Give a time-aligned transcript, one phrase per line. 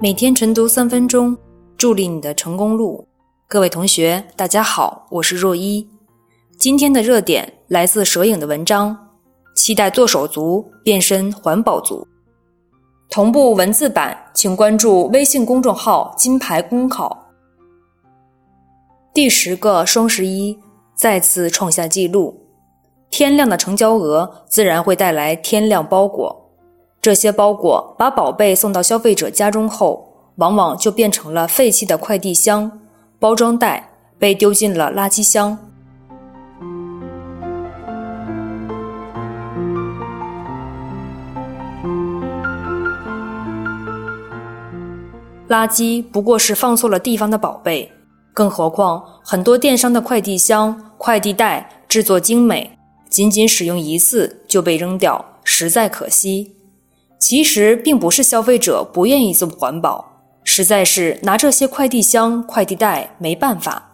[0.00, 1.38] 每天晨读三分钟，
[1.76, 3.06] 助力你的成功路。
[3.46, 5.88] 各位同学，大家好，我是若一。
[6.58, 8.96] 今天的热点来自蛇影的文章，
[9.54, 12.04] 期待剁手族变身环保族。
[13.08, 17.16] 同步文字版，请关注微信公众号“金牌公考”。
[19.14, 20.58] 第十个双十一
[21.00, 22.42] 再次创下纪录，
[23.08, 26.50] 天量的成交额自然会带来天量包裹。
[27.00, 32.80] 这些包裹把宝贝送到消费者家中后，往往就变成了废弃的快递箱、
[33.18, 35.56] 包装袋，被丢进了垃圾箱。
[45.48, 47.90] 垃圾不过是放错了地方的宝贝，
[48.32, 56.56] 更何况很多电商的快递箱、快递袋制作精美，仅仅使用一次就被扔掉，实在可惜。
[57.18, 63.90] 其实并不是消费者不愿意做环保，实在是拿这些快递箱、快递袋没办法。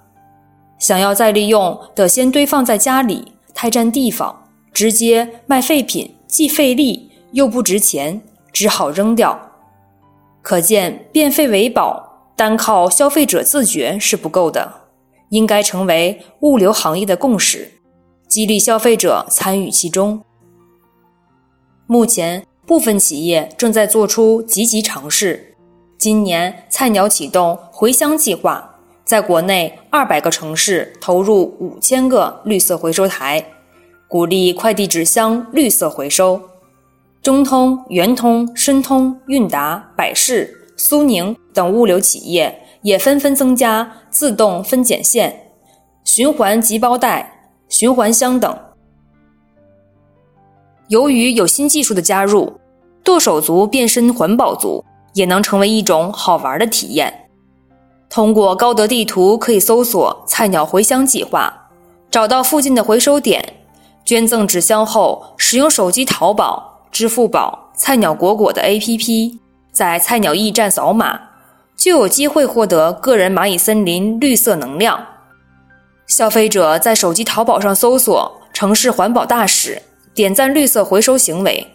[0.78, 4.32] 想要再利用，得先堆放在家里，太占地方；
[4.72, 9.40] 直接卖废品，既费力又不值钱，只好扔掉。
[10.42, 14.72] 可见变废为宝，单靠消费者自觉是不够的，
[15.30, 17.72] 应该成为物流行业的共识，
[18.28, 20.22] 激励消费者参与其中。
[21.86, 22.46] 目前。
[22.66, 25.54] 部分企业正在做出积极尝试。
[25.96, 33.46] 今年，菜鸟启动回乡计划，在国内二百个城市投入五千个绿色回收台，
[34.08, 36.42] 鼓励快递纸箱绿色回收。
[37.22, 45.50] 中通、圆通、申通、韵达、百世、苏宁等物流企业也纷纷增加自动分拣线、
[46.04, 48.58] 循环集包袋、循环箱等。
[50.88, 52.60] 由于有新技术的加入，
[53.02, 57.28] 剁手族变身环保族也能成为一种好玩的体验。
[58.08, 61.70] 通过高德地图，可以搜索“菜鸟回乡计划”，
[62.08, 63.54] 找到附近的回收点，
[64.04, 69.38] 捐赠纸箱后，使用手机淘宝、支付宝、菜鸟果果的 APP，
[69.76, 71.20] 在菜鸟驿站扫码，
[71.76, 75.06] 就有机会获得个人蚂蚁森林绿色能量。
[76.06, 79.82] 消费者在手机淘宝上搜索“城市环保大使”。
[80.16, 81.66] 点赞绿色回收行为，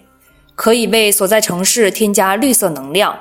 [0.56, 3.16] 可以为所在城市添加绿色能量。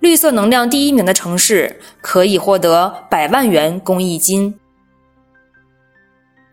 [0.00, 4.58] 绿色能量第一名的城市可以获得百万元公益金。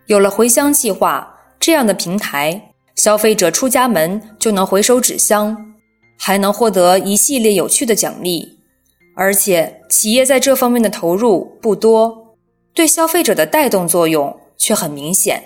[0.06, 5.74] 有了回乡计划这样的平台，消费者出家门就能回收纸箱，
[6.26, 8.58] 还能获得一系列有趣的奖励。
[9.16, 12.36] 而且企业在这方面的投入不多，
[12.74, 15.44] 对消费者的带动作用却很明显。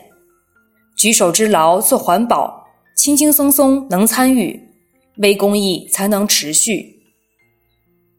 [0.95, 4.57] 举手之劳做环保，轻轻松松能参与，
[5.17, 7.01] 微公益才能持续。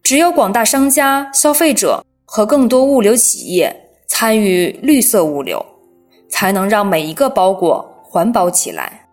[0.02, 3.74] 只有广大商家、消费者和更多物流企业
[4.06, 5.64] 参与绿色物流，
[6.28, 9.08] 才能让每一个包裹环保起来。